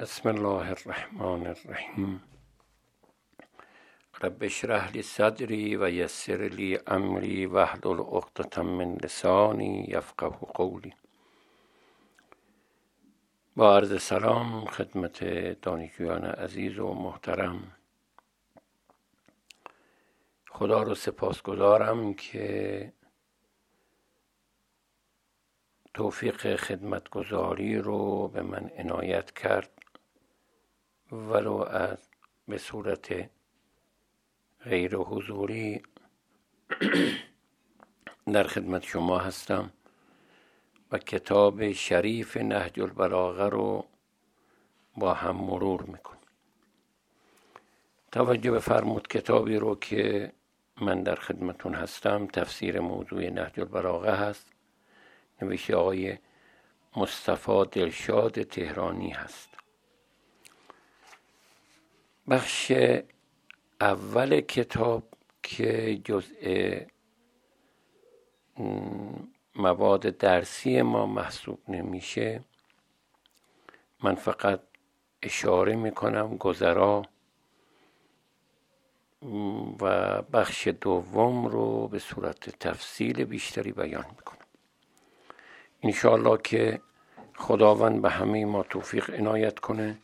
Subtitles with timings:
[0.00, 2.22] بسم الله الرحمن الرحیم
[4.22, 10.94] رب اشرح لی صدری و یسر لی امری واحلل عقدة من لسانی یفقه قولی
[13.56, 15.24] با عرض سلام خدمت
[15.62, 17.72] دانشجویان عزیز و محترم
[20.50, 22.92] خدا رو سپاسگزارم که
[25.94, 29.79] توفیق خدمتگذاری رو به من عنایت کرد
[31.12, 31.98] ولو از
[32.48, 33.30] به صورت
[34.64, 35.82] غیر حضوری
[38.34, 39.72] در خدمت شما هستم
[40.92, 43.84] و کتاب شریف نهج البلاغه رو
[44.96, 46.20] با هم مرور می‌کنیم
[48.12, 50.32] توجه بفرمود کتابی رو که
[50.80, 52.26] من در خدمتون هستم.
[52.26, 54.46] تفسیر موضوع نهج البلاغه هست.
[55.42, 56.18] نوشته آقای
[56.96, 59.49] مصطفی دلشاد تهرانی هست.
[62.28, 62.72] بخش
[63.80, 65.02] اول کتاب
[65.42, 66.78] که جزء
[69.56, 72.44] مواد درسی ما محسوب نمیشه
[74.02, 74.60] من فقط
[75.22, 77.02] اشاره می‌کنم گذرا
[79.80, 84.46] و بخش دوم رو به صورت تفصیل بیشتری بیان می‌کنم.
[85.82, 86.80] انشاءالله که
[87.36, 89.98] خداوند به همه ما توفیق عنایت کنه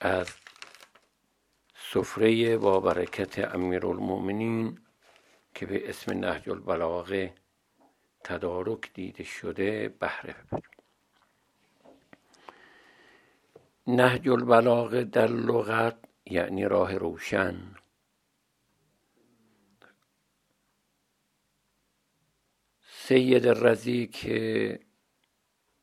[0.00, 0.26] از
[1.96, 4.78] سفره با برکت امیرالمؤمنین
[5.54, 7.34] که به اسم نهج البلاغه
[8.24, 10.70] تدارک دیده شده بهره ببریم.
[13.86, 17.74] نهج البلاغه در لغت یعنی راه روشن.
[22.82, 24.80] سید رزی که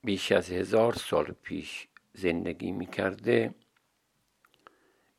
[0.04, 3.56] بیش از هزار سال پیش زندگی می کرده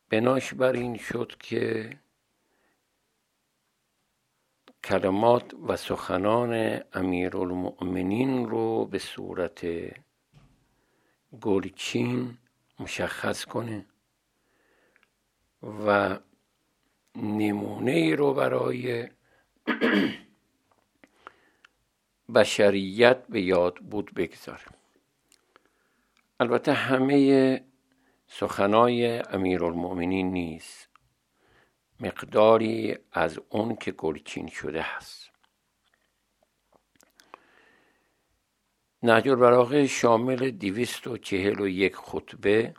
[0.09, 1.91] بناش بر این شد که
[4.85, 9.67] کلمات و سخنان امیرالمؤمنین رو به صورت
[11.41, 12.39] گلچین
[12.81, 13.87] مشخص کنه
[15.87, 16.19] و
[17.17, 19.09] نمونه ای رو برای
[22.35, 24.65] بشریت به یاد بود بگذاره
[26.41, 27.65] البته همه
[28.27, 30.89] سخنای امیرالمؤمنین نیست.
[32.01, 35.31] مقداری از اون که گلچین شده هست.
[39.03, 42.75] نهج البلاغه شامل دیویست و چهل و یک خطبه.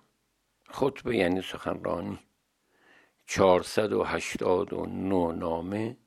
[0.69, 2.19] خطبه یعنی سخنرانی.
[3.25, 5.97] چهارصد و هشتاد و نو نامه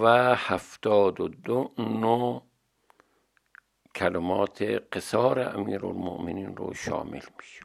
[0.00, 2.40] و هفتاد و دو نو
[3.94, 7.62] کلمات قصار امیرالمؤمنین رو شامل میشه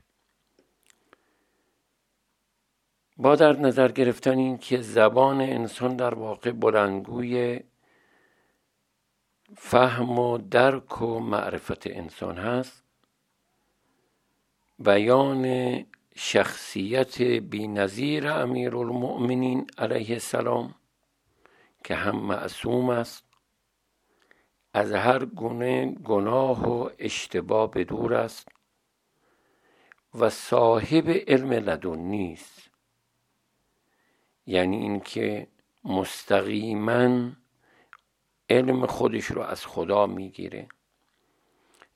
[3.17, 7.59] با در نظر گرفتن این که زبان انسان در واقع بلندگوی
[9.57, 12.83] فهم و درک و معرفت انسان هست
[14.79, 20.75] بیان شخصیت بینظیر امیرالمؤمنین علیه السلام
[21.83, 23.26] که هم معصوم است
[24.77, 28.47] از هر گونه گناه و اشتباه دور است
[30.19, 32.69] و صاحب علم لدنی است
[34.45, 35.47] یعنی اینکه
[35.83, 37.31] مستقیما
[38.49, 40.67] علم خودش رو از خدا می‌گیره.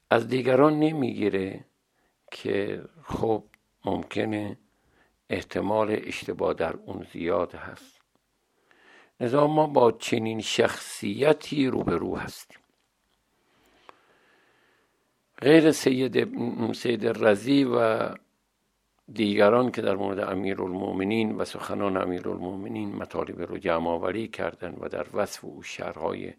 [0.10, 1.66] از دیگران نمی‌گیره
[2.32, 3.44] که خب
[3.86, 4.58] ممکنه
[5.30, 8.02] احتمال اشتباه در اون زیاد هست.
[9.20, 12.61] لذا ما با چنین شخصیتی روبرو هستیم.
[15.42, 16.28] غیر سید,
[16.74, 18.10] سید رزی و
[19.14, 25.06] دیگران که در مورد امیرالمؤمنین و سخنان امیرالمؤمنین مطالب رو جمع آوری کردن و در
[25.14, 26.34] وصف او شرهای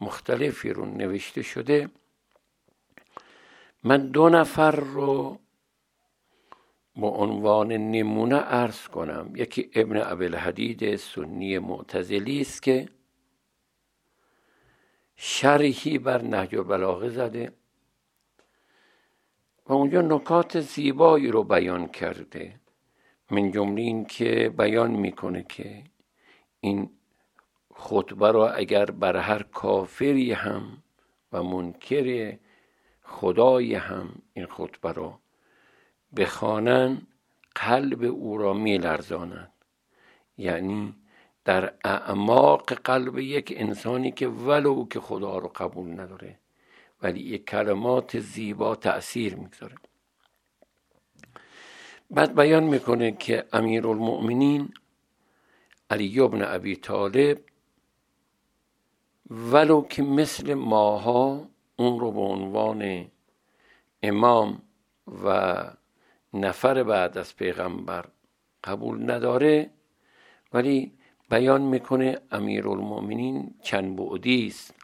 [0.00, 1.90] مختلفی رو نوشته شده
[3.84, 5.38] من دو نفر رو
[6.96, 9.32] با عنوان نمونه عرض کنم.
[9.36, 12.88] یکی ابن ابوالحدید سنی معتزلی است که
[15.16, 17.52] شرحی بر نهج البلاغه زده.
[19.66, 22.60] و اونجا نکات زیبایی رو بیان کرده.
[23.30, 25.84] من جمله این که بیان می‌کنه که
[26.60, 26.90] این
[27.74, 30.82] خطبه را اگر بر هر کافری هم
[31.32, 32.38] و منکر
[33.02, 35.18] خدای هم این خطبه را
[36.16, 37.02] بخوانن
[37.54, 39.52] قلب او را میلرزانند
[40.38, 40.94] یعنی
[41.44, 46.38] در اعماق قلب یک انسانی که ولو که خدا رو قبول نداره.
[47.02, 49.74] ولی یک کلمات زیبا تأثیر می‌گذاره.
[52.10, 54.74] بعد بیان می‌کنه که امیر المؤمنین
[55.90, 57.40] علی ابن ابی طالب
[59.30, 63.10] ولو که مثل ماها اون رو به عنوان
[64.02, 64.62] امام
[65.24, 65.54] و
[66.34, 68.04] نفر بعد از پیغمبر
[68.64, 69.70] قبول نداره
[70.52, 70.92] ولی
[71.30, 74.74] بیان می‌کنه امیر المؤمنین چند بعدی است.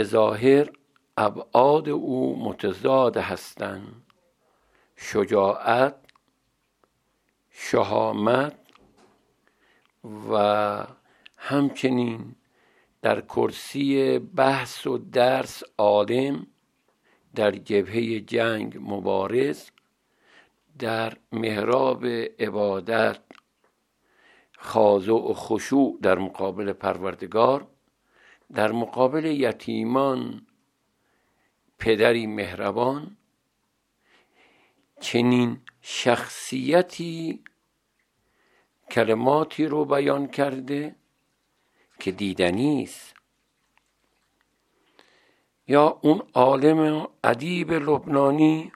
[0.00, 0.70] به ظاهر
[1.16, 4.02] ابعاد او متضاد هستند.
[4.96, 5.96] شجاعت
[7.50, 8.56] شهامت
[10.30, 10.84] و
[11.36, 12.34] همچنین
[13.02, 16.46] در کرسی بحث و درس عالم
[17.34, 19.70] در جبهه جنگ مبارز
[20.78, 22.06] در محراب
[22.38, 23.18] عبادت
[24.58, 27.66] خاضع و خشوع در مقابل پروردگار
[28.54, 30.46] در مقابل یتیمان
[31.78, 33.16] پدری مهربان
[35.00, 37.44] چنین شخصیتی
[38.90, 40.96] کلماتی رو بیان کرده
[42.00, 43.14] که دیدنی است.
[45.68, 48.72] یا اون عالم ادیب لبنانی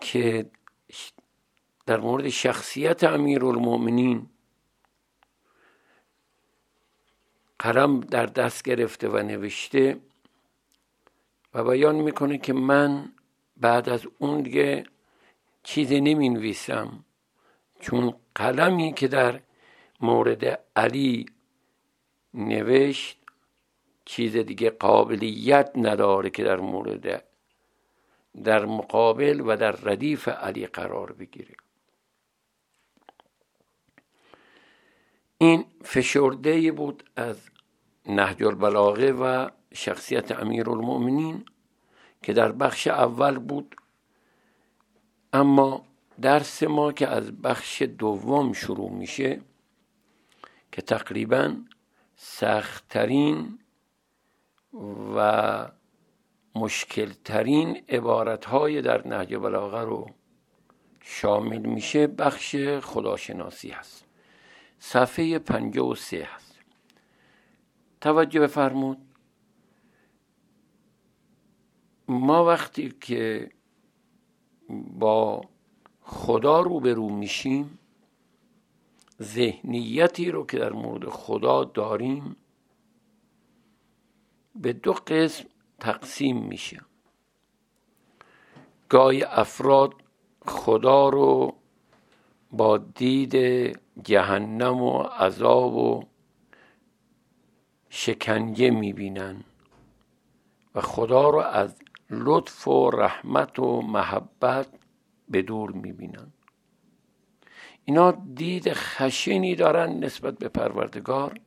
[0.00, 0.50] که
[1.86, 4.30] در مورد شخصیت امیر المؤمنین
[7.58, 10.00] قلم در دست گرفته و نوشته
[11.54, 13.12] و بیان می‌کنه که من
[13.56, 14.84] بعد از اون دیگه
[15.62, 17.04] چیزی نمی نویسم
[17.80, 19.40] چون قلمی که در
[20.00, 21.26] مورد علی
[22.34, 23.18] نوشت
[24.04, 27.24] چیز دیگه قابلیت نداره که در مورد
[28.44, 31.54] در مقابل و در ردیف علی قرار بگیره.
[35.38, 37.36] این فشرده بود از
[38.06, 41.44] نهج البلاغه و شخصیت امیر المؤمنین
[42.22, 43.76] که در بخش اول بود.
[45.32, 45.84] اما
[46.20, 49.40] درس ما که از بخش دوم شروع میشه
[50.72, 51.56] که تقریبا
[52.16, 53.58] سختترین
[55.16, 55.68] و
[56.54, 60.06] مشکلترین عبارت های در نهج بلاغه رو
[61.00, 64.05] شامل میشه بخش خداشناسی هست.
[64.86, 66.60] صفحه پنجه و سه هست.
[68.00, 68.98] توجه بفرمود.
[72.08, 73.50] ما وقتی که
[74.90, 75.44] با
[76.00, 77.78] خدا روبرو میشیم
[79.22, 82.36] ذهنیتی رو که در مورد خدا داریم
[84.54, 85.44] به دو قسم
[85.80, 86.80] تقسیم میشه.
[88.88, 89.94] گاهی افراد
[90.46, 91.56] خدا رو
[92.52, 93.36] با دید
[94.02, 96.04] جهنم و عذاب و
[97.88, 99.44] شکنجه می‌بینن.
[100.74, 101.76] و خدا رو از
[102.10, 104.68] لطف و رحمت و محبت
[105.28, 106.32] به دور می‌بینن.
[107.84, 111.40] اینا دید خشنی دارن نسبت به پروردگار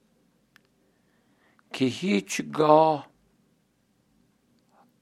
[1.74, 3.10] که هیچگاه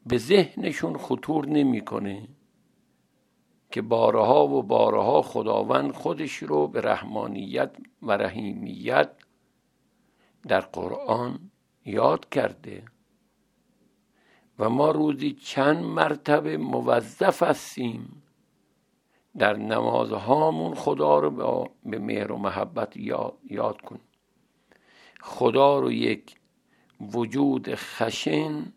[0.05, 2.27] به ذهنشون خطور نمی‌کنه.
[3.71, 7.71] که بارها و بارها خداوند خودش رو به رحمانیت
[8.01, 9.11] و رحیمیت
[10.47, 11.39] در قرآن
[11.85, 12.83] یاد کرده
[14.59, 18.23] و ما روزی چند مرتبه موظف هستیم
[19.37, 24.01] در نمازهامون خدا رو به مهر و محبت یاد کنیم.
[25.21, 26.35] خدا رو یک
[27.01, 28.73] وجود خشن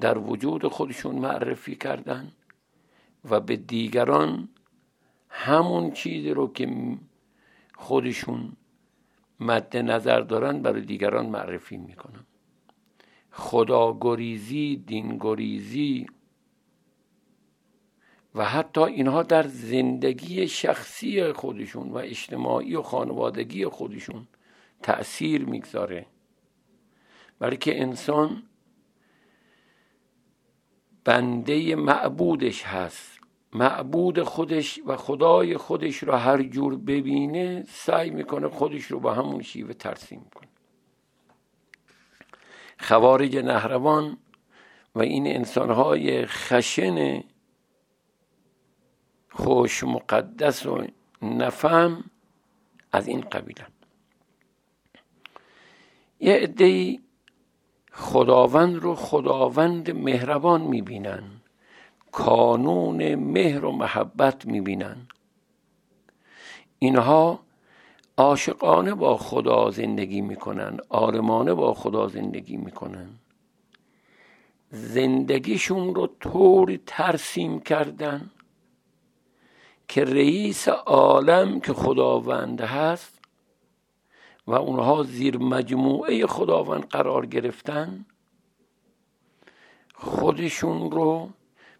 [0.00, 2.32] در وجود خودشون معرفی کردن.
[3.30, 4.48] و به دیگران
[5.28, 6.96] همون چیزی رو که
[7.74, 8.52] خودشون
[9.40, 12.26] مد نظر دارن برای دیگران معرفی می‌کنن.
[13.30, 16.06] خدا گریزی دین گریزی
[18.34, 24.26] و حتی اینها در زندگی شخصی خودشون و اجتماعی و خانوادگی خودشون
[24.82, 26.06] تأثیر می‌گذاره.
[27.38, 28.42] برای که انسان
[31.04, 33.13] بنده معبودش هست.
[33.54, 39.42] معبود خودش و خدای خودش رو هر جور ببینه سعی می‌کنه خودش رو با همون
[39.42, 40.48] شیوه ترسیم کنه.
[42.78, 44.16] خوارج نهروان
[44.94, 47.24] و این انسانهای خشن
[49.30, 50.86] خوش مقدس و
[51.22, 52.10] نفهم
[52.92, 53.66] از این قبیله
[56.20, 56.98] یه عده
[57.92, 61.43] خداوند رو خداوند مهربان می‌بینن.
[62.14, 64.96] کانون مهر و محبت می‌بینن.
[66.78, 67.40] اینها
[68.16, 73.08] عاشقانه با خدا زندگی می‌کنن آرمانه با خدا زندگی می‌کنن.
[74.70, 78.30] زندگیشون رو طوری ترسیم کردن
[79.88, 83.18] که رئیس عالم که خداوند هست
[84.46, 88.06] و اونها زیر مجموعه خداوند قرار گرفتن
[89.94, 91.28] خودشون رو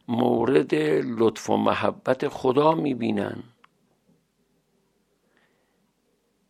[0.08, 0.75] مورد
[1.18, 3.42] لطف و محبت خدا می‌بینن.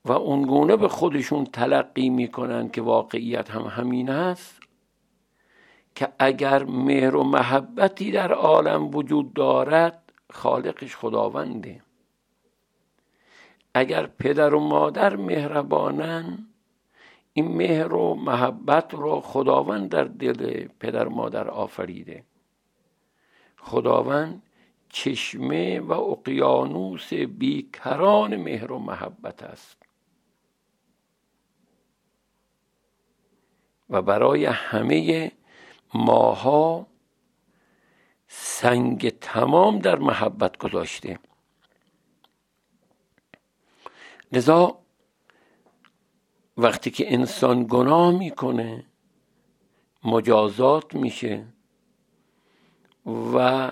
[0.04, 4.60] و اونگونه به خودشون تلقی می‌کنن که واقعیت هم همین است
[5.94, 11.82] که اگر مهر و محبتی در عالم وجود دارد خالقش خداونده.
[13.74, 16.46] اگر پدر و مادر مهربانن
[17.32, 22.24] این مهر و محبت رو خداوند در دل پدر و مادر آفریده.
[23.64, 24.42] خداوند
[24.88, 29.82] چشمه و اقیانوس بیکران مهر و محبت است.
[33.90, 35.32] و برای همه
[35.94, 36.86] ماها
[38.28, 41.18] سنگ تمام در محبت گذاشته.
[44.32, 44.78] لذا
[46.56, 48.86] وقتی که انسان گناه می‌کنه
[50.04, 51.46] مجازات میشه.
[53.06, 53.70] و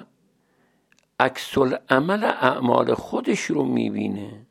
[1.21, 1.59] عکس
[1.91, 4.47] عمل اعمال خودش رو می‌بینه.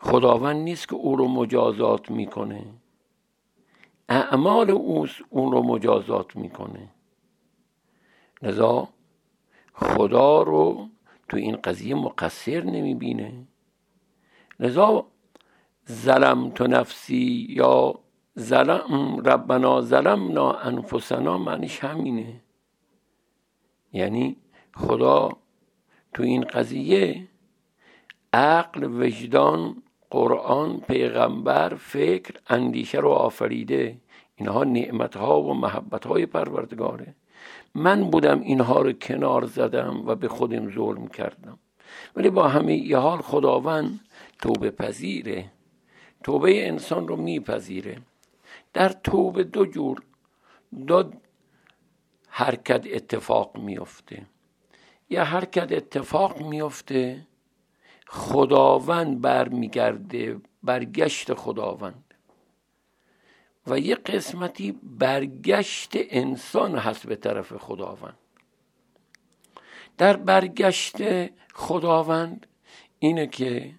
[0.00, 2.64] خداوند نیست که او رو مجازات می‌کنه.
[4.08, 6.88] اعمال او اون رو مجازات می‌کنه.
[8.42, 8.88] لذا
[9.74, 10.88] خدا رو
[11.28, 13.46] تو این قضیه مقصر نمی‌بینه.
[14.60, 15.06] لذا
[15.90, 17.98] ظلم تو نفسی یا
[18.38, 22.40] ظلم ربنا ظلمنا انفسنا معنیش همینه.
[23.96, 24.36] یعنی
[24.74, 25.28] خدا
[26.14, 27.28] تو این قضیه
[28.32, 33.96] عقل وجدان قرآن پیغمبر فکر اندیشه رو آفریده.
[34.36, 37.14] اینها نعمت ها و محبت های پروردگاره.
[37.74, 41.58] من بودم اینها رو کنار زدم و به خودم ظلم کردم.
[42.16, 44.00] ولی با همه ای حال خداوند
[44.38, 45.44] توبه پذیره.
[46.24, 47.98] توبه انسان رو میپذیره.
[48.72, 50.02] در توبه دو جور.
[50.86, 51.10] دو
[52.38, 54.26] حرکت اتفاق میفته
[55.10, 57.26] یا حرکت اتفاق میفته
[58.06, 62.14] خداوند برمیگرده برگشت خداوند.
[63.66, 68.18] و یه قسمتی برگشت انسان هست به طرف خداوند.
[69.98, 70.96] در برگشت
[71.54, 72.46] خداوند
[72.98, 73.74] اینه که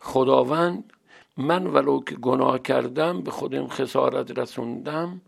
[0.00, 0.92] خداوند
[1.36, 5.20] من ولو که گناه کردم به خودم خسارت رسوندم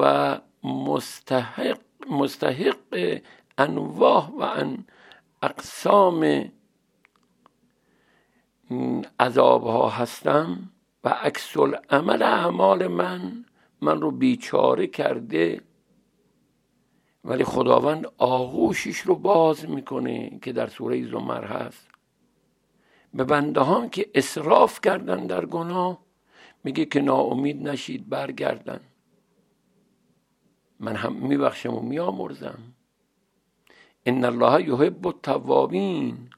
[0.00, 1.78] و مستحق
[2.10, 3.20] مستحق
[3.58, 4.84] انواع و ان
[5.42, 6.52] اقسام
[9.20, 10.70] عذاب ها هستم
[11.04, 11.56] و عکس
[11.90, 13.44] عمل اعمال من
[13.80, 15.60] من رو بیچاره کرده
[17.24, 21.88] ولی خداوند آغوشش رو باز می‌کنه که در سوره زمر هست.
[23.14, 25.98] به بنده که اصراف کردن در گناه
[26.64, 28.80] میگه که ناامید نشید برگردن.
[30.80, 32.58] من هم میبخشم و میامرزم
[34.06, 36.30] ان الله یحب التوابین.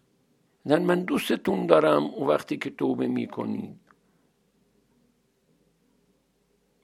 [0.65, 3.81] زن من دوستتون دارم اون وقتی که توبه می‌کنید.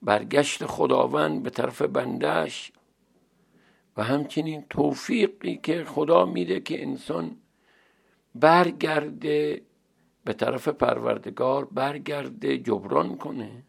[0.03, 2.73] برگشت خداوند به طرف بندش
[3.97, 7.37] و همچنین توفیقی که خدا میده که انسان
[8.35, 9.63] برگرده
[10.25, 13.63] به طرف پروردگار برگرده جبران کنه.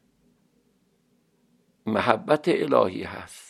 [1.85, 3.44] محبت الهی هست.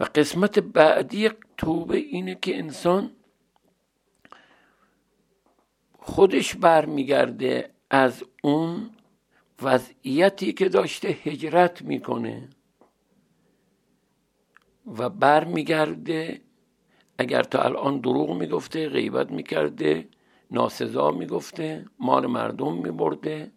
[0.00, 3.10] و قسمت بعدی توبه اینه که انسان
[5.98, 8.90] خودش برمیگرده از اون
[9.62, 12.48] وضعیتی که داشته هجرت می‌کنه
[14.86, 16.40] و برمیگرده
[17.18, 20.08] اگر تا الان دروغ می‌گفته غیبت می‌کرده
[20.50, 23.52] ناسزا می‌گفته مال مردم میبرده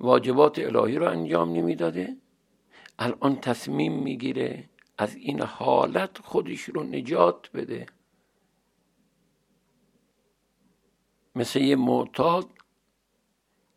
[0.00, 2.16] واجبات الهی رو انجام نمی‌داده
[2.98, 7.86] الان تصمیم می‌گیره از این حالت خودش رو نجات بده.
[11.34, 12.48] مثل یه معتاد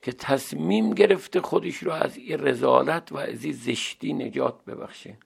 [0.01, 5.17] که تصمیم گرفته خودش رو از این رزالت و از این زشتی نجات ببخشه.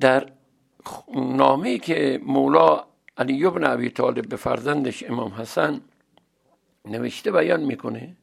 [0.00, 0.32] در
[1.14, 5.80] نامه که مولا علی بن ابی طالب به فرزندش امام حسن
[6.84, 8.16] نوشته بیان می‌کنه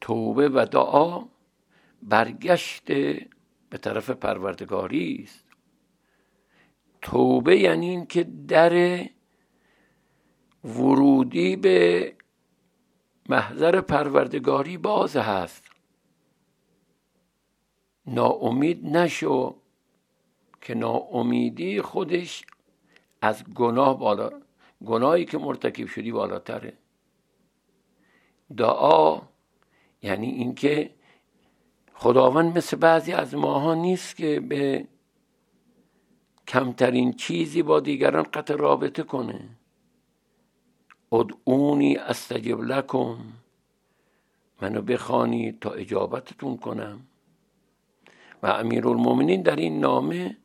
[0.00, 1.24] توبه و دعا
[2.02, 2.92] برگشت
[3.70, 5.44] به طرف پروردگاری است.
[7.02, 9.04] توبه یعنی این که در
[10.64, 12.12] ورودی به
[13.28, 15.64] محضر پروردگاری باز هست.
[18.06, 19.56] ناامید نشو
[20.60, 22.44] که ناامیدی خودش
[23.22, 24.30] از گناه بالا
[24.86, 26.72] گناهی که مرتکب شدی بالاتره.
[28.56, 29.20] دعا
[30.02, 30.90] یعنی اینکه
[31.94, 34.84] خداوند مثل بعضی از ماها نیست که به
[36.48, 39.40] کمترین چیزی با دیگران قطع رابطه کنه.
[41.12, 43.16] ادعونی استجب لکم
[44.62, 47.00] منو بخوانی تا اجابتتون کنم.
[48.42, 50.36] و امیرالمومنین در این نامه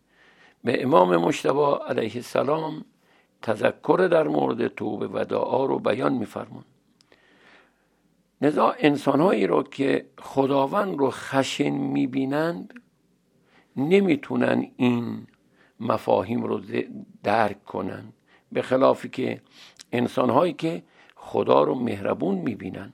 [0.63, 2.86] به امام مشتبه علیه السلام
[3.41, 6.63] تذکر در مورد توبه و دعا رو بیان میفرمون
[8.44, 12.74] لذا انسانهایی رو که خداوند رو خشن می‌بینند
[13.76, 15.28] نمی‌تونن این
[15.80, 16.62] مفاهیم رو
[17.24, 18.14] درک کنن.
[18.52, 19.42] به خلافی که
[19.92, 20.84] انسانهایی که
[21.16, 22.94] خدا رو مهربون می‌بینن.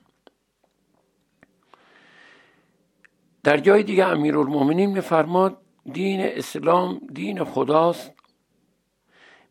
[3.42, 8.12] در جای دیگه امیرالمومنین میفرماد دین اسلام دین خداست.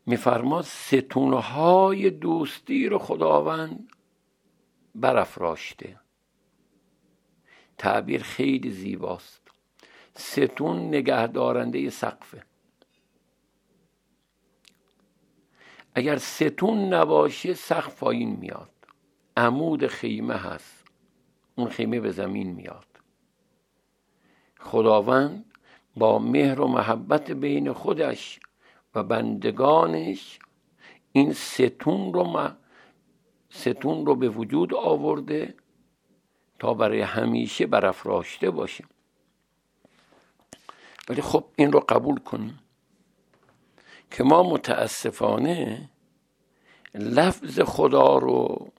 [0.06, 3.88] میفرماد ستونهای دوستی رو خداوند
[4.94, 6.00] برافراشته.
[7.78, 9.40] تعبیر خیلی زیباست.
[10.14, 12.44] ستون نگهدارنده سقفه.
[15.94, 18.70] اگر ستون نباشه سقف پایین میاد.
[19.36, 20.84] عمود خیمه هست.
[21.54, 22.86] اون خیمه به زمین میاد.
[24.58, 25.44] خداوند
[25.96, 28.40] با مهر و محبت بین خودش
[28.94, 30.38] و بندگانش
[31.12, 32.24] این ستون رو
[33.50, 35.54] ستون رو به وجود آورده
[36.58, 38.84] تا برای همیشه برافراشته باشه
[41.08, 42.58] ولی خب این رو قبول کنیم
[44.10, 45.88] که ما متاسفانه
[46.94, 48.72] لفظ خدا رو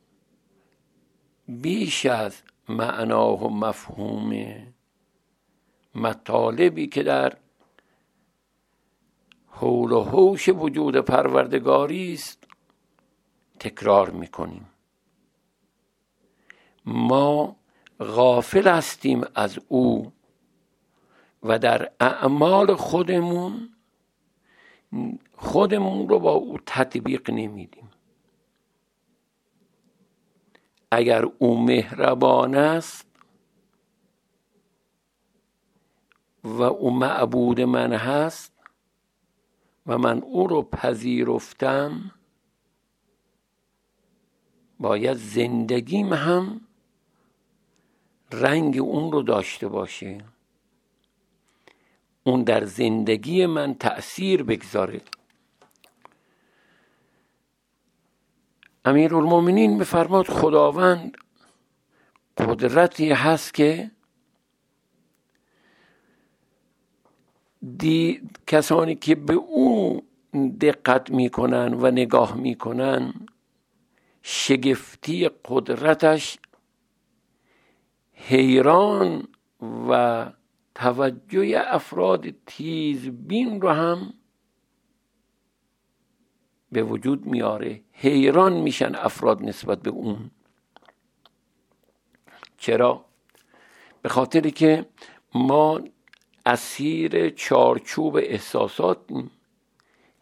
[1.48, 4.56] بیش از معنا و مفهوم
[5.96, 7.38] مطالبی که در
[9.48, 12.41] حول و حوش وجود پروردگاری است
[13.62, 14.70] تکرار می‌کنیم.
[16.86, 17.56] ما
[18.00, 20.12] غافل هستیم از او
[21.44, 23.70] و در اعمال خودمون
[25.36, 27.90] خودمون رو با او تطبیق نمیدیم.
[30.92, 33.08] اگر او مهربان است
[36.44, 38.54] و او معبود من هست
[39.88, 42.12] و من او رو پذیرفتم
[44.82, 46.62] باید زندگیم هم
[48.32, 50.18] رنگ اون رو داشته باشه.
[52.24, 55.02] اون در زندگی من تأثیر بگذاره.
[58.86, 61.18] امیر المومنین میفرماد خداوند
[62.38, 63.92] قدرتی هست که
[67.78, 70.02] دی کسانی که به او
[70.62, 73.14] دقت می‌کنن و نگاه می‌کنن
[74.22, 76.38] شگفتی قدرتش
[78.14, 79.28] حیران
[79.90, 80.26] و
[80.76, 84.14] توجه افراد تیز بین رو هم
[86.72, 87.82] به وجود میاره.
[87.92, 90.32] حیران میشن افراد نسبت به اون.
[92.58, 93.06] چرا؟
[94.02, 94.86] به خاطری که
[95.36, 95.82] ما
[96.46, 99.00] اسیر چارچوب احساسات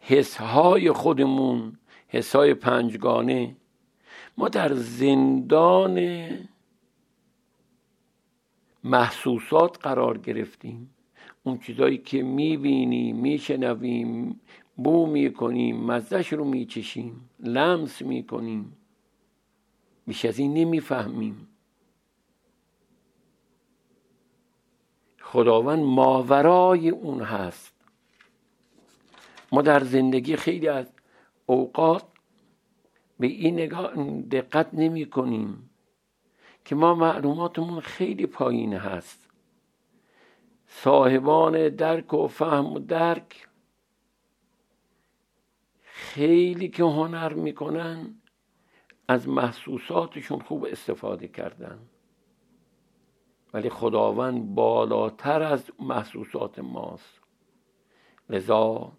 [0.00, 3.56] حسهای خودمون حسهای پنجگانه
[4.36, 6.28] ما در زندان
[8.84, 10.94] محسوسات قرار گرفتیم.
[11.42, 14.40] اون چیزایی که می‌بینیم میشنویم
[14.76, 18.76] بو می‌کنیم مزدش رو میچشیم لمس می‌کنیم.
[20.06, 21.46] بیش از این نمی‌فهمیم.
[25.20, 27.74] خداوند ماورای اون هست.
[29.52, 30.92] ما در زندگی خیلی از
[31.46, 32.09] اوقات
[33.20, 35.70] به این نگاه دقت نمی کنیم
[36.64, 39.30] که ما معلوماتمون خیلی پایین هست.
[40.66, 43.48] صاحبان درک و فهم و درک
[45.82, 48.14] خیلی که هنر می‌کنن
[49.08, 51.78] از محسوساتشون خوب استفاده کردن.
[53.54, 57.20] ولی خداوند بالاتر از محسوسات ماست.
[58.30, 58.92] لذا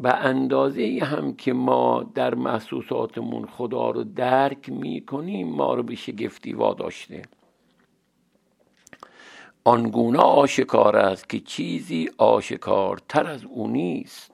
[0.00, 6.52] به اندازه هم که ما در محسوساتمون خدا رو درک می‌کنیم ما رو به شگفتی
[6.52, 7.22] واداشته.
[9.64, 14.32] آنگونه آشکار است که چیزی آشکارتر از او نیست.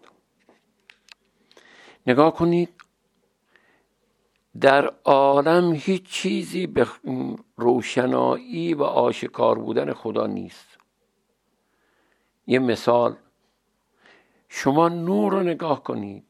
[2.06, 2.68] نگاه کنید
[4.60, 6.86] در عالم هیچ چیزی به
[7.56, 10.78] روشنایی و آشکار بودن خدا نیست.
[12.46, 13.16] یه مثال
[14.48, 16.24] شما نور رو نگاه کنید.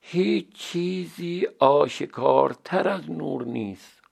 [0.00, 4.02] هیچ چیزی آشکارتر از نور نیست.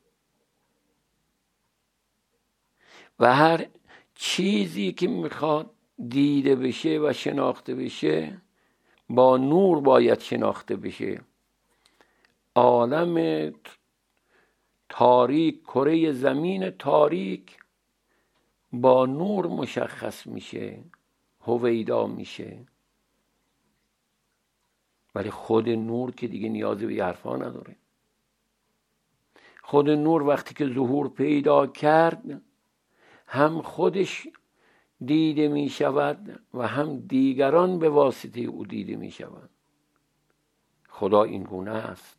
[3.20, 3.66] و هر
[4.14, 5.70] چیزی که می‌خواد
[6.08, 8.42] دیده بشه و شناخته بشه
[9.08, 11.20] با نور باید شناخته بشه.
[12.54, 13.52] عالم
[14.88, 17.58] تاریک کره زمین تاریک
[18.72, 20.84] با نور مشخص میشه
[21.40, 22.66] هویدا میشه.
[25.14, 27.76] ولی خود نور که دیگه نیازی به حرفا نداره.
[29.62, 32.42] خود نور وقتی که ظهور پیدا کرد
[33.26, 34.28] هم خودش
[35.04, 39.50] دیده می شود و هم دیگران به واسطه او دیده می شود.
[40.88, 42.18] خدا این گونه است.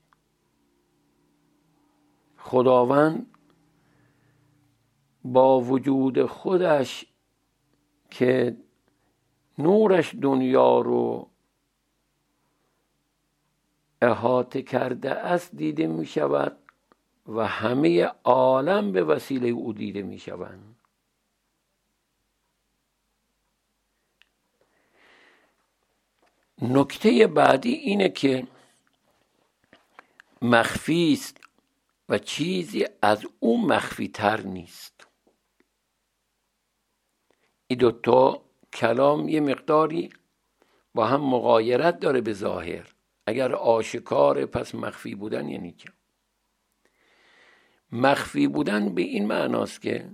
[2.37, 3.37] خداوند
[5.23, 7.05] با وجود خودش
[8.09, 8.57] که
[9.57, 11.29] نورش دنیا رو
[14.03, 16.57] احاطه کرده است دیده می شود
[17.27, 20.75] و همه عالم به وسیله او دیده می شوند
[26.61, 28.47] نکته بعدی اینه که
[30.41, 31.37] مخفی است
[32.09, 35.07] و چیزی از او مخفی تر نیست.
[37.67, 38.41] این دوتا
[38.73, 40.09] کلام یه مقداری
[40.93, 42.92] با هم مقایرت داره به ظاهر.
[43.25, 45.89] اگر آشکار پس مخفی بودن یعنی چه
[47.91, 50.09] مخفی بودن به این معناست که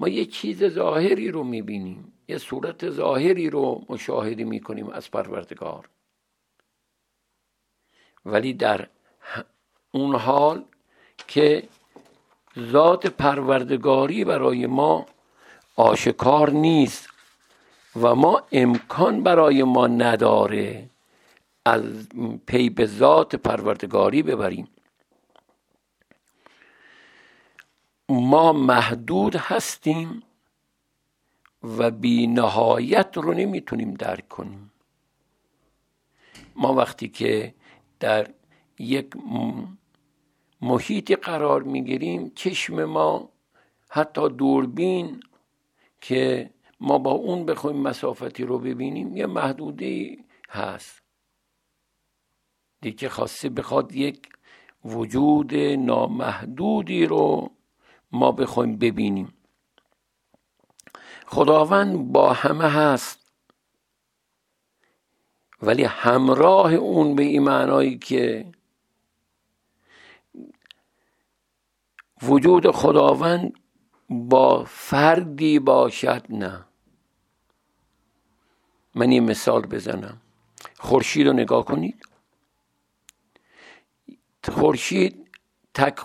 [0.00, 5.88] ما یه چیز ظاهری رو می‌بینیم یه صورت ظاهری رو مشاهده می‌کنیم از پروردگار.
[8.24, 8.88] ولی در
[9.90, 10.64] اون حال
[11.28, 11.68] که
[12.58, 15.06] ذات پروردگاری برای ما
[15.76, 17.08] آشکار نیست
[18.02, 20.90] و ما امکان برای ما نداره
[21.64, 22.08] از
[22.46, 24.68] پی به ذات پروردگاری ببریم.
[28.08, 30.22] ما محدود هستیم
[31.62, 34.72] و بی نهایت رو نمی‌تونیم درک کنیم.
[36.56, 37.54] ما وقتی که
[38.00, 38.30] در
[38.78, 39.06] یک
[40.60, 43.28] محیطی قرار می‌گیریم چشم ما
[43.88, 45.22] حتی دوربین
[46.00, 50.18] که ما با اون بخوایم مسافتی رو ببینیم یه محدوده
[50.50, 50.99] هست.
[52.80, 54.28] دیگه خواسته بخواد یک
[54.84, 57.50] وجود نامحدودی رو
[58.12, 59.34] ما بخوایم ببینیم.
[61.26, 63.32] خداوند با همه هست
[65.62, 68.52] ولی همراه اون به این معنایی که
[72.22, 73.52] وجود خداوند
[74.08, 76.64] با فردی باشد نه.
[78.94, 80.20] من یه مثال بزنم.
[80.78, 82.09] خورشید رو نگاه کنید.
[84.50, 85.30] خورشید
[85.74, 85.98] تک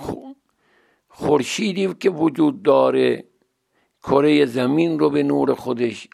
[1.07, 3.23] خورشیدی که وجود داره
[4.03, 6.07] کره زمین رو به نور خودش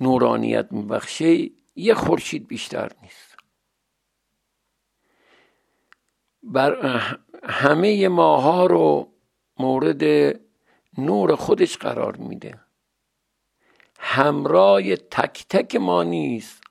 [0.00, 3.36] نورانیت میبخشه یه خورشید بیشتر نیست.
[6.42, 6.76] بر
[7.44, 9.12] همه ماها رو
[9.58, 10.02] مورد
[10.98, 12.60] نور خودش قرار میده.
[13.98, 16.63] همراه تک تک ما نیست.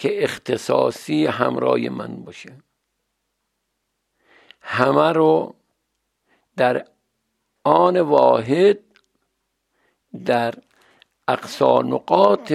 [0.00, 2.58] که اختصاصی همراه من باشه.
[4.60, 5.54] همه رو
[6.56, 6.86] در
[7.64, 8.78] آن واحد
[10.24, 10.54] در
[11.28, 12.52] اقصا نقاط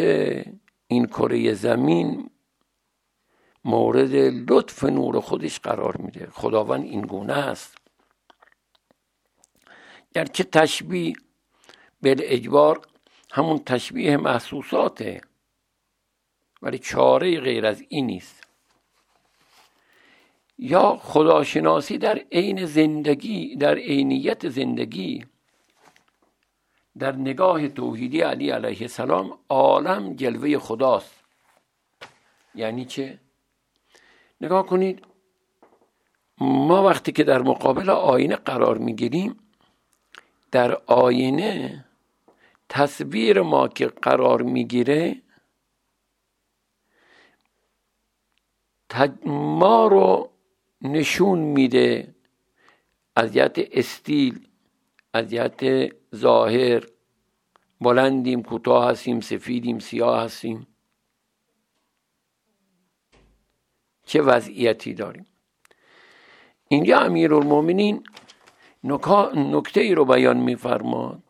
[0.87, 2.29] این کره زمین
[3.65, 4.15] مورد
[4.51, 6.29] لطف نور خودش قرار میده.
[6.31, 7.77] خداوند این گونه است.
[10.13, 11.13] گرچه تشبیه
[12.01, 12.87] به اجبار
[13.31, 15.21] همون تشبیه محسوساته.
[16.65, 18.47] ولی چاره غیر از این نیست.
[20.57, 25.25] یا خداشناسی در عین زندگی در عینیت زندگی
[26.97, 31.23] در نگاه توحیدی علی علیه السلام عالم جلوه خداست.
[32.55, 33.19] یعنی چه؟
[34.41, 35.05] نگاه کنید
[36.37, 39.39] ما وقتی که در مقابل آینه قرار می‌گیریم
[40.51, 41.85] در آینه
[42.69, 45.21] تصویر ما که قرار می‌گیره
[49.25, 50.29] ما رو
[50.81, 52.15] نشون میده
[53.15, 54.47] از جهت استیل
[55.13, 56.83] از جهت ظاهر.
[57.81, 60.67] بلندیم کوتاه هستیم سفیدیم سیاه هستیم.
[64.05, 65.25] چه وضعیتی داریم؟
[66.67, 68.03] اینجا امیر المومنین
[69.35, 71.23] نکته ای رو بیان میفرماد.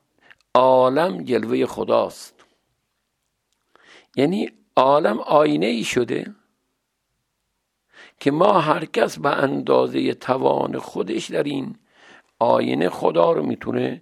[0.53, 2.45] عالم جلوه خداست.
[4.15, 6.35] یعنی عالم آینه ای شده.
[8.19, 11.75] که ما هر کس به اندازه توان خودش در این
[12.39, 14.01] آینه خدا رو می‌تونه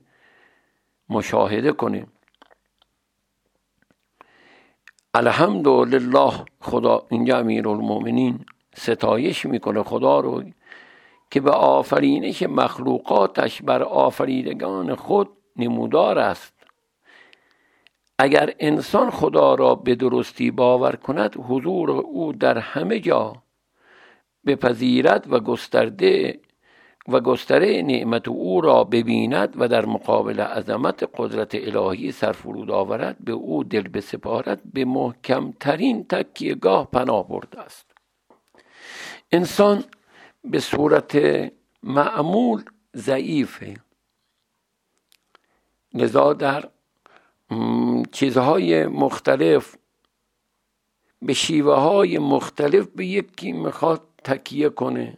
[1.09, 2.07] مشاهده کنه.
[5.13, 8.45] الحمدلله خدا اینجا امیر المومنین
[8.75, 10.43] ستایش می‌کنه خدا رو
[11.31, 16.53] که به آفرینش مخلوقاتش بر آفریدگان خود نمودار است.
[18.19, 23.43] اگر انسان خدا را به درستی باور کند حضور او در همه جا
[24.45, 26.39] بپذیرد و گسترده
[27.07, 33.31] و گستره نعمت او را ببیند و در مقابل عظمت قدرت الهی سرفرود آورد به
[33.31, 37.91] او دل بسپارد به محکمترین تکیهگاه پناه برده است.
[39.31, 39.83] انسان
[40.43, 41.17] به صورت
[41.83, 42.63] معمول
[42.95, 43.73] ضعیفه.
[45.93, 46.69] لذا در
[48.11, 49.75] چیزهای مختلف
[51.21, 55.17] به شیوه های مختلف به یکی می‌خواد تکیه کنه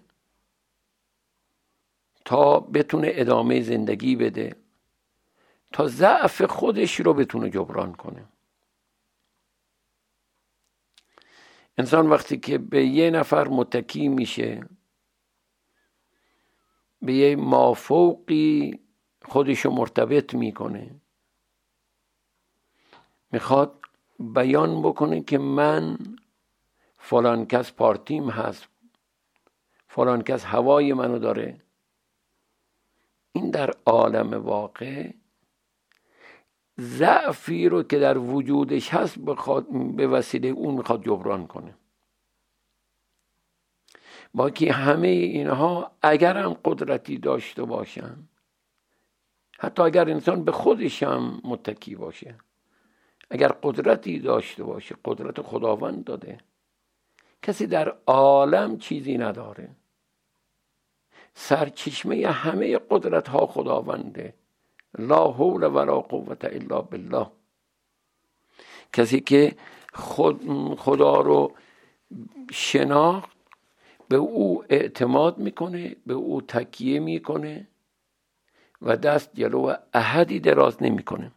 [2.26, 4.56] تا بتونه ادامه زندگی بده
[5.74, 8.26] تا ضعف خودش رو بتونه جبران کنه.
[11.78, 14.66] انسان وقتی که به یه نفر متکی میشه
[17.02, 18.80] به یه مافوقی
[19.26, 20.96] خودشو مرتبط می‌کنه
[23.32, 23.82] می‌خواد
[24.20, 25.98] بیان بکنه که من
[26.98, 28.68] فلان کس پارتیم هست
[29.96, 31.62] فلان کس هوای منو داره.
[33.32, 35.12] این در عالم واقع
[36.80, 41.74] ضعفی رو که در وجودش هست بخواد به وسیله اون می‌خواد جبران کنه.
[44.34, 48.16] با که همه اینها اگر هم قدرتی داشته باشن
[49.60, 52.36] حتی اگر انسان به خودش هم متکی باشه
[53.30, 56.38] اگر قدرتی داشته باشه قدرت خداوند داده
[57.42, 59.76] کسی در عالم چیزی نداره.
[61.36, 64.34] سرچشمه همه قدرت ها خداونده.
[64.98, 67.28] لا حول ولا قوت الا بالله.
[68.94, 69.56] کسی که
[69.94, 70.42] خود
[70.78, 71.52] خدا رو
[72.52, 73.38] شناخت
[74.10, 77.68] به او اعتماد می‌کنه به او تکیه می‌کنه
[78.82, 81.32] و دست جلو احدی دراز نمی‌کنه.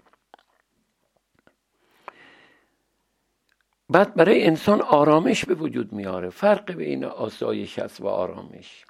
[3.91, 8.85] بعد برای انسان آرامش به وجود میاره فرق بین آسایش است و آرامش.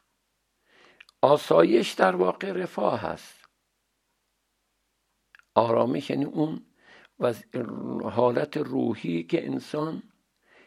[1.22, 3.48] آسایش در واقع رفاه هست.
[5.54, 6.60] آرامش یعنی اون
[8.04, 10.02] حالت روحی که انسان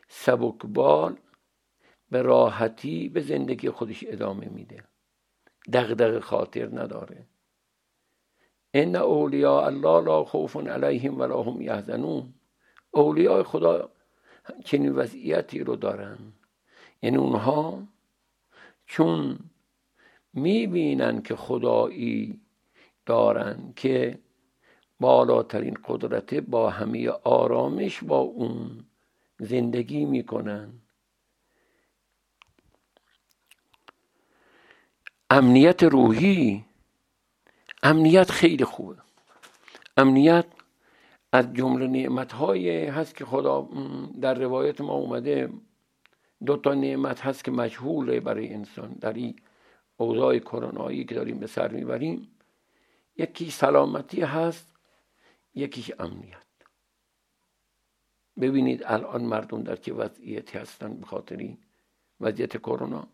[0.07, 1.17] سبکبال
[2.09, 4.83] به راحتی به زندگی خودش ادامه میده.
[5.73, 7.27] دغدغه خاطر نداره.
[8.73, 12.33] ان اولیاء الله لا خوف علیهم ولا هم یحزنون.
[12.91, 13.91] اولیاء خدا
[14.65, 16.33] چنین وضعیتی رو دارن.
[17.01, 17.87] یعنی اونها
[18.85, 19.39] چون
[20.33, 22.41] می‌بینن که خدایی
[23.05, 24.19] دارن که
[24.99, 28.85] بالاترین قدرت با همه آرامش با اون
[29.39, 30.73] زندگی می‌کنن.
[35.29, 36.65] امنیت روحی
[37.83, 38.97] امنیت خیلی خوبه.
[39.97, 40.45] امنیت
[41.31, 43.69] از جمله نعمت هست که خدا
[44.21, 45.49] در روایت ما اومده
[46.45, 48.93] دو تا نعمت هست که مجهوله برای انسان.
[48.93, 49.35] در این
[49.97, 52.35] اوضاع کرونایی که داریم به سر می‌بریم
[53.17, 54.75] یکی سلامتی هست
[55.55, 56.37] یکیش امنیت.
[58.41, 61.57] ببینید الان مردم در چه وضعیتی هستن به خاطر
[62.19, 63.07] وضعیت کرونا.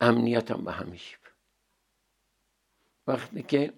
[0.00, 1.16] امنیت هم به همیشه
[3.06, 3.72] وقتی که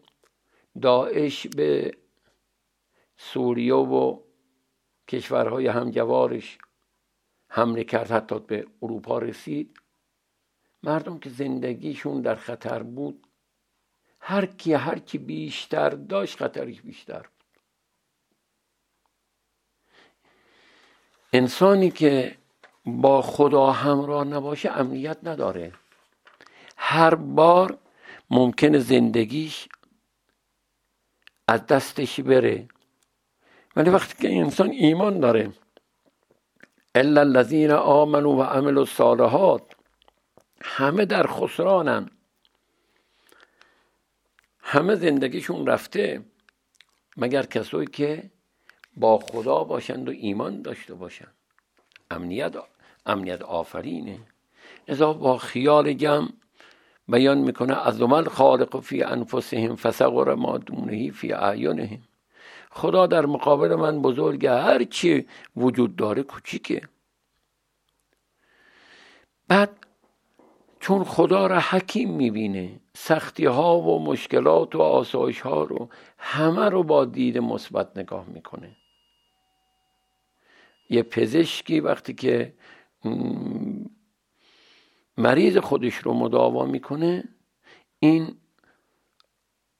[0.82, 1.98] داعش به
[3.16, 4.20] سوریه و
[5.08, 6.58] کشورهای همجوارش
[7.48, 9.81] حمله کرد حتی به اروپا رسید
[10.82, 13.26] مردم که زندگیشون در خطر بود
[14.20, 17.60] هر کی هر کی بیشتر داشت خطرش بیشتر بود.
[21.32, 22.36] انسانی که
[22.84, 25.72] با خدا همراه نباشه امنیت نداره.
[26.76, 27.78] هر بار
[28.30, 29.68] ممکنه زندگیش
[31.48, 32.68] از دستش بره.
[33.76, 35.52] ولی وقتی که انسان ایمان داره
[36.94, 39.71] الا الذین آمنوا و عملوا الصالحات
[40.64, 42.10] همه در خسرانن.
[44.58, 46.24] همه زندگیشون رفته
[47.16, 48.30] مگر کسایی که
[48.96, 51.34] با خدا باشند و ایمان داشته باشند.
[52.10, 52.54] امنیت
[53.06, 54.18] امنیت آفرینه.
[54.88, 56.28] ازا با خیال جمع
[57.08, 62.02] بیان می‌کنه از دمل خالق فی انفسهم فسقر ما دونهی فی اعینهم.
[62.70, 66.80] خدا در مقابل من بزرگه هر چی وجود داره کوچیکه.
[69.48, 69.81] بعد
[70.92, 76.82] چون خدا را حکیم می‌بینه سختی ها و مشکلات و آسایش ها رو همه رو
[76.82, 78.76] با دید مثبت نگاه می‌کنه.
[80.90, 82.54] یه پزشکی وقتی که
[85.18, 87.24] مریض خودش رو مداوا می‌کنه
[87.98, 88.36] این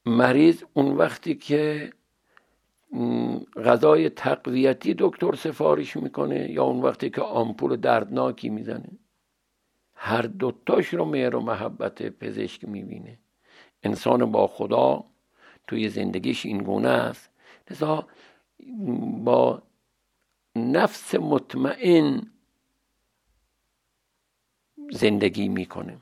[0.05, 1.93] مریض اون وقتی که
[3.65, 8.89] غذای تقویتی دکتر سفارش می‌کنه یا اون وقتی که آمپول دردناکی می‌زنه.
[10.05, 13.17] هر دوتاش رو مهر و محبت پزشک می‌بینه.
[13.83, 15.03] انسان با خدا
[15.67, 17.29] توی زندگیش این گونه است.
[17.69, 18.07] لذا
[19.23, 19.61] با
[20.55, 22.31] نفس مطمئن
[24.91, 25.97] زندگی می‌کنه.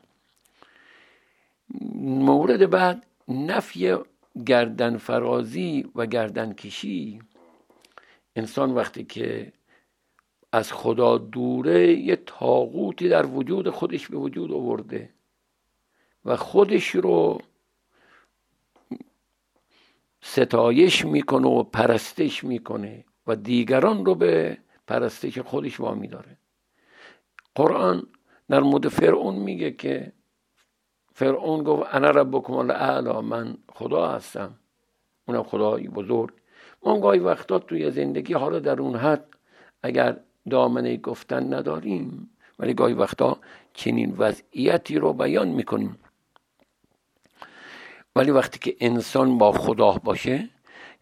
[2.01, 3.97] مورد بعد نفی
[4.45, 7.21] گردن فرازی و گردن کشی
[8.35, 9.53] انسان وقتی که
[10.51, 15.09] از خدا دوره یه تاغوتی در وجود خودش به وجود آورده
[16.25, 17.39] و خودش رو
[20.21, 26.37] ستایش می‌کنه و پرستش می‌کنه و دیگران رو به پرستش خودش وامی داره.
[27.55, 28.07] قرآن
[28.49, 30.11] در مورد فرعون میگه که
[31.13, 34.59] فرعون گفت انا ربکم الاعلا من خدا هستم
[35.27, 36.33] اونم خدای بزرگ.
[36.83, 39.25] ما گاهی وقتا توی زندگی حالا در اون حد
[39.83, 42.29] اگر دامنه گفتن نداریم.
[42.59, 43.37] ولی گاهی وقتا
[43.73, 45.99] چنین وضعیتی رو بیان می‌کنیم.
[48.15, 50.49] ولی وقتی که انسان با خدا باشه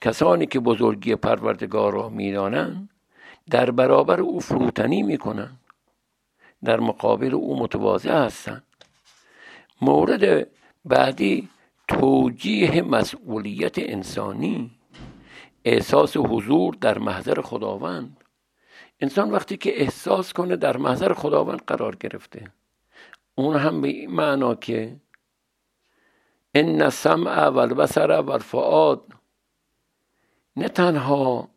[0.01, 2.89] کسانی که بزرگی پروردگار را می‌دانند
[3.49, 5.51] در برابر او فروتنی می‌کنن.
[6.63, 8.63] در مقابل او متواضع هستند
[9.81, 10.47] مورد
[10.85, 11.49] بعدی
[11.87, 14.71] توجیه مسئولیت انسانی.
[15.65, 18.17] احساس حضور در محضر خداوند.
[18.99, 22.51] انسان وقتی که احساس کنه در محضر خداوند قرار گرفته.
[23.35, 24.95] اون هم به این معنا که
[26.53, 29.13] ان سمع و البصر و الفؤاد
[30.55, 31.49] نه تنها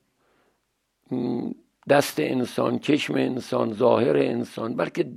[1.89, 5.11] دست انسان چشم انسان ظاهر انسان بلکه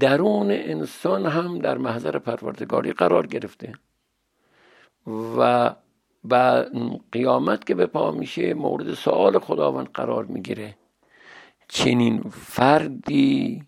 [0.00, 3.74] درون انسان هم در محضر پروردگاری قرار گرفته.
[5.38, 5.74] و
[6.30, 6.64] و
[7.12, 10.76] قیامت که به پا میشه مورد سوال خداوند قرار می‌گیره.
[11.72, 13.62] چنین فردی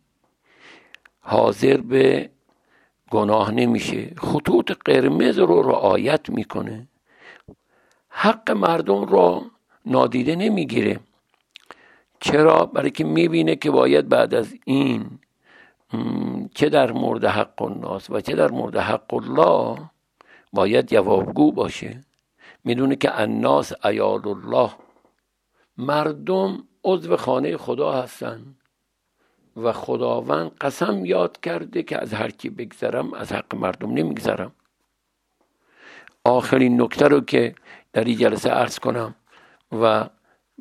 [1.21, 2.31] حاضر به
[3.11, 4.15] گناه نمیشه.
[4.17, 6.89] خطوط قرمز رو رعایت می‌کنه.
[8.09, 9.45] حق مردم رو
[9.87, 11.01] نادیده نمی‌گیره.
[12.21, 15.19] چرا؟ برای که می‌بینه که باید بعد از این
[16.55, 19.79] چه در مورد حق الناس و چه در مورد حق الله
[20.53, 22.01] باید جوابگو باشه.
[22.65, 24.71] می‌دونه که الناس ایال الله.
[25.79, 28.55] مردم عضو خانه خدا هستن
[29.57, 34.53] و خداوند قسم یاد کرده که از هر کی بگذرم از حق مردم نمیگذرم.
[36.25, 37.55] آخرین نکته رو که
[37.93, 39.15] در این جلسه عرض کنم
[39.73, 40.09] و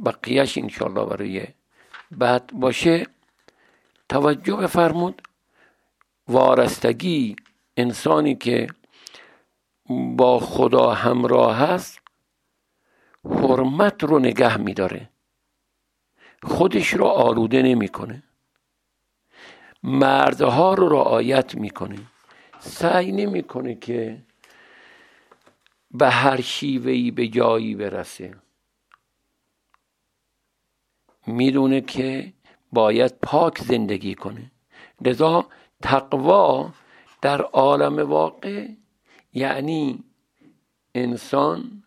[0.06, 1.48] بقیهش انشالله برای
[2.12, 3.08] بعد باشه
[4.10, 5.22] توجه بفرمود
[6.28, 7.36] وارستگی
[7.78, 8.68] انسانی که
[9.90, 12.00] با خدا همراه هست
[13.26, 15.13] حرمت رو نگه میداره.
[16.44, 18.24] خودش رو آلوده نمی‌کنه.
[19.84, 22.00] مردها رو رعایت می‌کنه.
[22.60, 24.24] سعی نمی‌کنه که
[25.92, 28.36] به هر شیوهی به جایی برسه.
[31.28, 32.34] می‌دونه که
[32.72, 34.52] باید پاک زندگی کنه.
[35.02, 35.48] لذا
[35.82, 36.72] تقوا
[37.22, 38.68] در عالم واقع
[39.34, 40.04] یعنی
[40.96, 41.84] انسان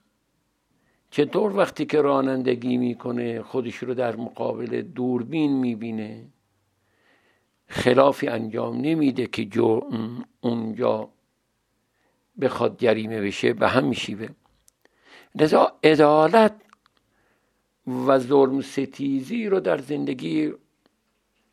[1.16, 6.26] چطور وقتی که رانندگی می‌کنه خودش رو در مقابل دوربین می‌بینه؟
[7.66, 9.80] خلافی انجام نمیده که جو
[10.40, 11.08] اونجا
[12.40, 14.28] بخواد جریمه بشه به هم میشیوه.
[15.34, 16.54] لذا عدالت
[18.06, 20.52] و ظلم ستیزی رو در زندگی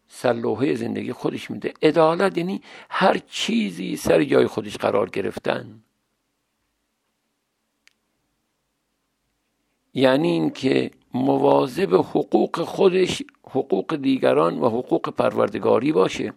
[0.07, 1.73] سلوحه زندگی خودش میده.
[1.81, 5.82] عدالت یعنی هر چیزی سر جای خودش قرار گرفتن.
[9.93, 16.33] یعنی اینکه مواظب حقوق خودش حقوق دیگران و حقوق پروردگاری باشه.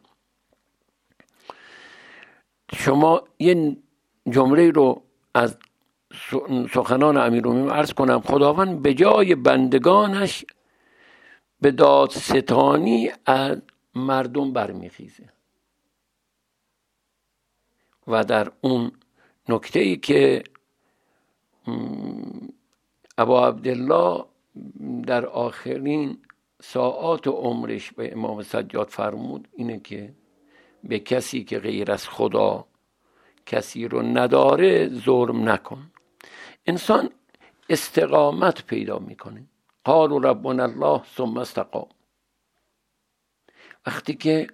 [2.74, 3.76] شما یه
[4.30, 5.02] جمله رو
[5.34, 5.57] از
[6.72, 8.20] سخنان امیرالمومنین عرض کنم.
[8.20, 10.44] خداوند به جای بندگانش
[11.61, 13.62] به دادستانی از
[13.94, 15.28] مردم برمیخیزه.
[18.09, 18.92] و در اون
[19.48, 20.44] نکته ای که
[23.18, 24.24] ابا عبدالله
[25.06, 26.18] در آخرین
[26.62, 30.14] ساعات عمرش به امام سجاد فرمود اینه که
[30.84, 32.66] به کسی که غیر از خدا
[33.46, 35.90] کسی رو نداره ظلم نکن.
[36.66, 37.10] انسان
[37.68, 39.46] استقامت پیدا می‌کنه.
[39.84, 41.88] قال ربنا الله ثم استقام.
[43.86, 44.46] وقتی که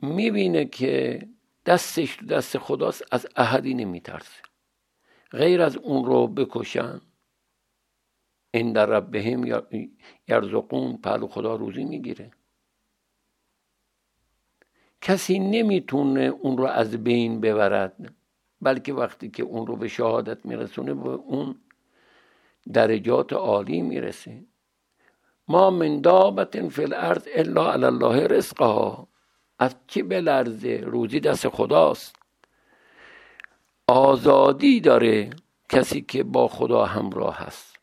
[0.00, 1.22] می‌بینه که
[1.66, 4.42] دستش تو دست خداست از احدی نمیترسه.
[5.30, 7.00] غیر از اون رو بکشن
[8.56, 9.64] این در ربهم
[10.28, 12.30] یرزقون پهلو خدا روزی می‌گیره.
[15.00, 18.14] کسی نمی‌تونه اون رو از بین ببرد
[18.60, 21.54] بلکه وقتی که اون رو به شهادت میرسونه به اون
[22.72, 24.44] درجات عالی می‌رسه.
[25.48, 29.08] ما من دابت فی الارض الا علی الله رزقها.
[29.58, 32.16] از چی بلرزه روزی دست خداست؟
[33.88, 35.30] آزادی داره
[35.68, 37.75] کسی که با خدا همراه هست.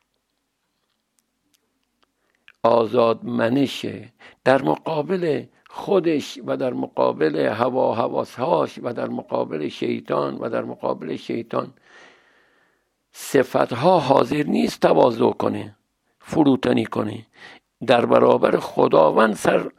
[2.64, 4.10] آزاد منشه
[4.44, 11.16] در مقابل خودش و در مقابل هوا حواسهاش و در مقابل شیطان و در مقابل
[11.16, 11.74] شیطان
[13.12, 15.76] صفتها حاضر نیست تواضع کنه
[16.20, 17.26] فروتنی کنه.
[17.88, 19.72] در برابر خداوند سر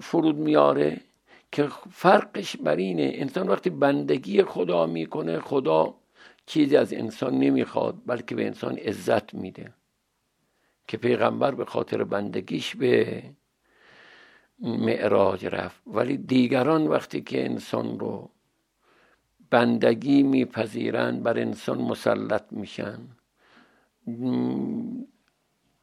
[0.00, 1.00] فرود میاره
[1.52, 3.12] که فرقش بر اینه.
[3.14, 5.94] انسان وقتی بندگی خدا می‌کنه خدا
[6.46, 9.72] چیزی از انسان نمی‌خواد بلکه به انسان عزت میده.
[10.88, 13.22] که پیغمبر به خاطر بندگیش به
[14.58, 15.82] معراج رفت.
[15.86, 18.30] ولی دیگران وقتی که انسان رو
[19.50, 22.98] بندگی میپذیرند بر انسان مسلط میشن.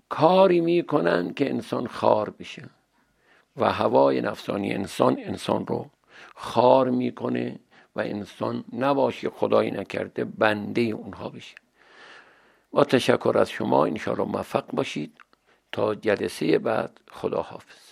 [0.09, 2.69] کاری می‌کنن که انسان خار بشه.
[3.57, 5.89] و هوای نفسانی انسان انسان رو
[6.35, 7.59] خار می‌کنه
[7.95, 11.55] و انسان نباشه خدایی نکرده بنده اونها بشه.
[12.71, 15.17] با تشکر از شما انشاءالله موفق باشید.
[15.71, 17.90] تا جلسه بعد خدا حافظ